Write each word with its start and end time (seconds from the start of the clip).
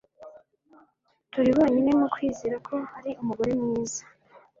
Turi 1.31 1.49
bonyine 1.57 1.91
mu 1.99 2.07
kwizera 2.13 2.57
ko 2.67 2.75
ari 2.97 3.11
umugore 3.21 3.51
mwiza 3.61 4.03